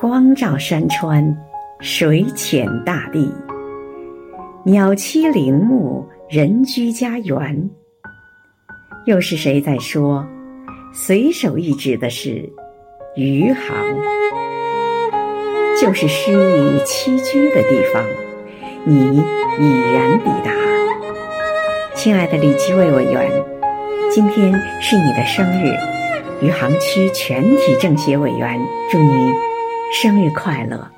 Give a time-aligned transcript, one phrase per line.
[0.00, 1.36] 光照山川，
[1.80, 3.34] 水浅大地，
[4.64, 7.68] 鸟栖林木，人居家园。
[9.06, 10.24] 又是谁在说？
[10.94, 12.48] 随手一指的是
[13.16, 13.74] 余杭，
[15.80, 18.00] 就是诗意栖居的地方。
[18.84, 19.20] 你
[19.58, 20.52] 已然抵达，
[21.96, 23.28] 亲爱的李基卫委员，
[24.12, 25.74] 今天是你的生日，
[26.40, 28.56] 余杭区全体政协委员
[28.92, 29.47] 祝你。
[29.92, 30.97] 生日快乐！